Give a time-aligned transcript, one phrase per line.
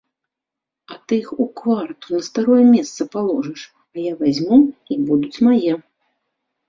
[1.05, 3.61] Ты іх у кварту на старое месца паложыш,
[3.97, 4.59] а я вазьму,
[4.97, 5.73] і будуць мае.